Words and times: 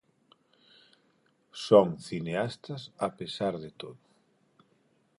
Son 1.67 1.87
cineastas 2.07 2.81
a 3.07 3.09
pesar 3.17 3.53
de 3.63 3.69
todo. 3.81 3.99